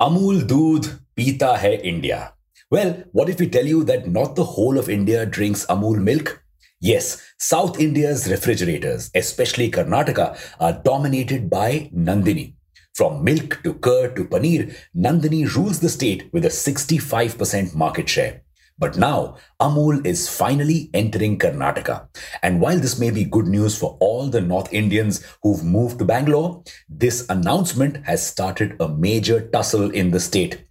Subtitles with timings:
[0.00, 2.34] Amul Doodh Pita Hai India.
[2.68, 6.42] Well, what if we tell you that not the whole of India drinks Amul milk?
[6.80, 12.54] Yes, South India's refrigerators, especially Karnataka, are dominated by Nandini.
[12.94, 18.42] From milk to curd to paneer, Nandini rules the state with a 65% market share.
[18.76, 22.08] But now, Amul is finally entering Karnataka.
[22.42, 26.04] And while this may be good news for all the North Indians who've moved to
[26.04, 30.64] Bangalore, this announcement has started a major tussle in the state.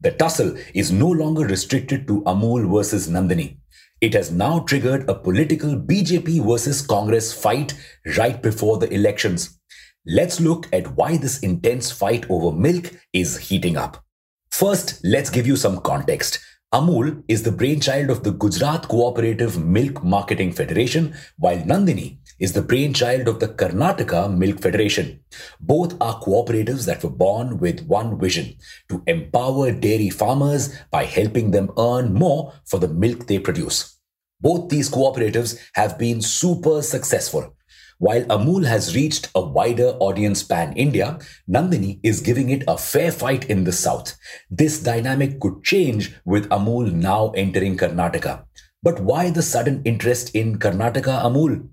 [0.00, 3.58] The tussle is no longer restricted to Amul versus Nandini.
[4.00, 7.74] It has now triggered a political BJP versus Congress fight
[8.16, 9.60] right before the elections.
[10.06, 14.02] Let's look at why this intense fight over milk is heating up.
[14.50, 16.38] First, let's give you some context.
[16.72, 22.62] Amul is the brainchild of the Gujarat Cooperative Milk Marketing Federation, while Nandini is the
[22.62, 25.18] brainchild of the Karnataka Milk Federation.
[25.60, 28.54] Both are cooperatives that were born with one vision
[28.88, 33.98] to empower dairy farmers by helping them earn more for the milk they produce.
[34.40, 37.56] Both these cooperatives have been super successful.
[38.00, 43.12] While Amul has reached a wider audience pan India, Nandini is giving it a fair
[43.12, 44.16] fight in the south.
[44.50, 48.44] This dynamic could change with Amul now entering Karnataka.
[48.82, 51.68] But why the sudden interest in Karnataka Amul?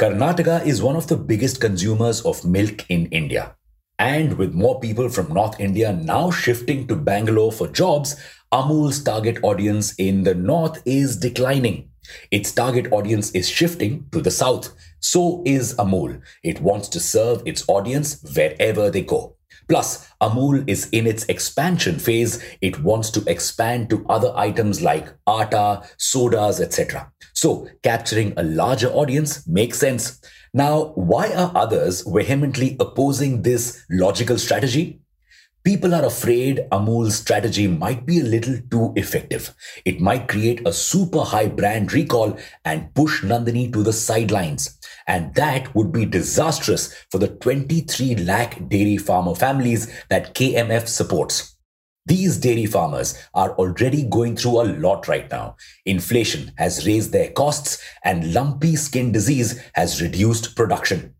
[0.00, 3.54] Karnataka is one of the biggest consumers of milk in India.
[4.00, 8.16] And with more people from North India now shifting to Bangalore for jobs,
[8.52, 11.90] Amul's target audience in the north is declining.
[12.30, 14.74] Its target audience is shifting to the south.
[15.00, 16.20] So is Amul.
[16.42, 19.36] It wants to serve its audience wherever they go.
[19.68, 22.42] Plus, Amul is in its expansion phase.
[22.62, 27.12] It wants to expand to other items like atta, sodas, etc.
[27.34, 30.20] So, capturing a larger audience makes sense.
[30.54, 35.00] Now, why are others vehemently opposing this logical strategy?
[35.64, 39.54] People are afraid Amul's strategy might be a little too effective.
[39.84, 44.78] It might create a super high brand recall and push Nandini to the sidelines.
[45.06, 51.56] And that would be disastrous for the 23 lakh dairy farmer families that KMF supports.
[52.06, 55.56] These dairy farmers are already going through a lot right now.
[55.84, 61.14] Inflation has raised their costs and lumpy skin disease has reduced production.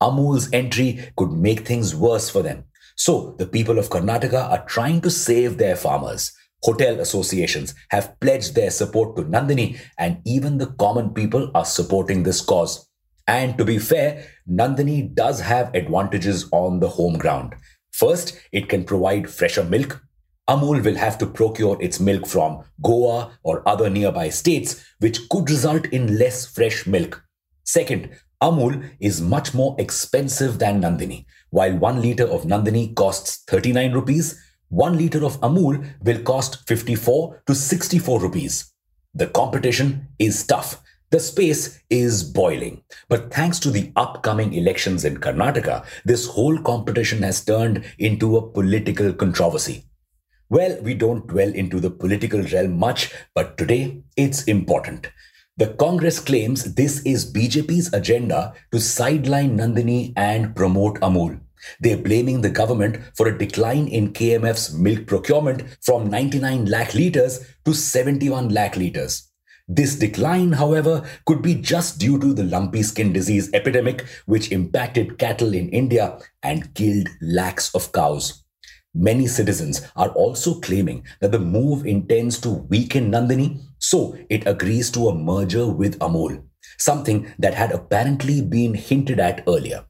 [0.00, 2.62] Amul's entry could make things worse for them.
[2.98, 6.32] So the people of Karnataka are trying to save their farmers.
[6.64, 12.24] Hotel associations have pledged their support to Nandini, and even the common people are supporting
[12.24, 12.88] this cause.
[13.28, 17.54] And to be fair, Nandini does have advantages on the home ground.
[17.92, 20.02] First, it can provide fresher milk.
[20.50, 25.48] Amul will have to procure its milk from Goa or other nearby states, which could
[25.48, 27.22] result in less fresh milk.
[27.62, 31.24] Second, Amul is much more expensive than Nandini.
[31.50, 37.42] While 1 litre of Nandini costs 39 rupees, 1 litre of Amul will cost 54
[37.46, 38.72] to 64 rupees.
[39.12, 40.80] The competition is tough.
[41.10, 42.82] The space is boiling.
[43.08, 48.48] But thanks to the upcoming elections in Karnataka, this whole competition has turned into a
[48.48, 49.86] political controversy.
[50.48, 55.08] Well, we don't dwell into the political realm much, but today it's important.
[55.58, 61.40] The Congress claims this is BJP's agenda to sideline Nandini and promote Amul.
[61.80, 67.44] They're blaming the government for a decline in KMF's milk procurement from 99 lakh litres
[67.64, 69.32] to 71 lakh litres.
[69.66, 75.18] This decline, however, could be just due to the lumpy skin disease epidemic which impacted
[75.18, 78.44] cattle in India and killed lakhs of cows.
[78.94, 84.90] Many citizens are also claiming that the move intends to weaken Nandini, so it agrees
[84.92, 86.42] to a merger with Amul,
[86.78, 89.84] something that had apparently been hinted at earlier.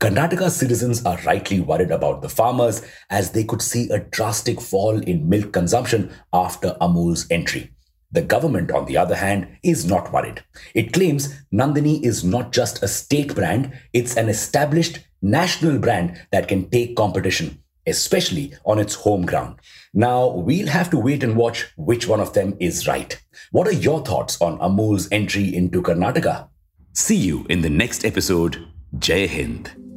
[0.00, 4.98] Karnataka citizens are rightly worried about the farmers as they could see a drastic fall
[4.98, 7.70] in milk consumption after Amul's entry.
[8.10, 10.42] The government, on the other hand, is not worried.
[10.74, 16.48] It claims Nandini is not just a state brand, it's an established national brand that
[16.48, 19.56] can take competition especially on its home ground.
[19.92, 23.20] Now, we'll have to wait and watch which one of them is right.
[23.50, 26.48] What are your thoughts on Amul's entry into Karnataka?
[26.92, 28.66] See you in the next episode.
[28.98, 29.89] Jai Hind.